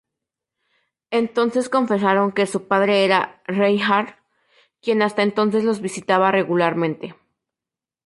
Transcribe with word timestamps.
Entonces 1.11 1.69
confesaron 1.69 2.31
que 2.31 2.47
su 2.47 2.67
padre 2.67 3.05
era 3.05 3.43
Reinhard 3.45 4.15
quien 4.81 5.03
hasta 5.03 5.21
entonces 5.21 5.63
los 5.63 5.79
visitaba 5.79 6.31
regularmente. 6.31 7.13